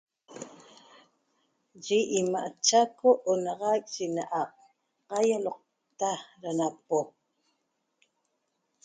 [1.85, 4.51] yi imaa' chaco onaxaic shinatap
[5.09, 6.99] .cahioloqta da nopo